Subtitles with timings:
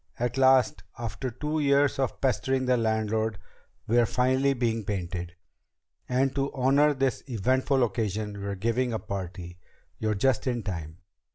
[0.19, 3.37] At last, after two years of pestering the landlord,
[3.85, 5.35] we're finally being painted!
[6.09, 9.59] And to honor this eventful occasion, we're giving a party.
[9.99, 10.97] You're just in time."